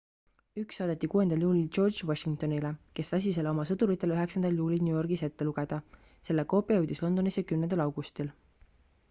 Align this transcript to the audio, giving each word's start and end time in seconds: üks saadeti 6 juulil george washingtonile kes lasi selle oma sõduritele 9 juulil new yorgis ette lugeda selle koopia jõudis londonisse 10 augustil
üks 0.59 0.77
saadeti 0.79 1.09
6 1.15 1.35
juulil 1.43 1.67
george 1.77 2.07
washingtonile 2.11 2.71
kes 3.01 3.13
lasi 3.17 3.35
selle 3.35 3.51
oma 3.51 3.67
sõduritele 3.73 4.17
9 4.23 4.49
juulil 4.57 4.83
new 4.87 4.97
yorgis 4.99 5.27
ette 5.29 5.49
lugeda 5.51 5.81
selle 6.31 6.49
koopia 6.57 6.81
jõudis 6.81 7.05
londonisse 7.07 7.47
10 7.55 7.87
augustil 7.89 8.35